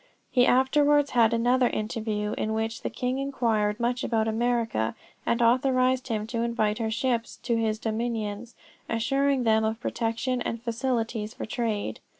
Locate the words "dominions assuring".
7.77-9.43